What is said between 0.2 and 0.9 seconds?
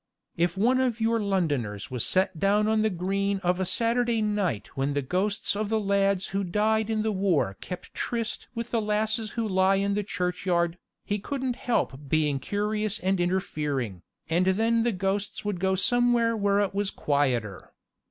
If one